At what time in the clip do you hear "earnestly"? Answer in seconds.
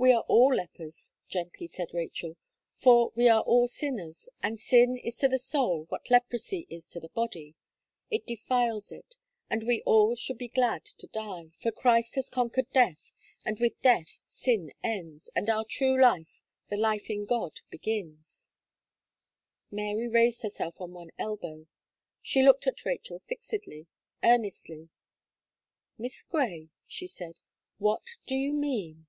24.22-24.90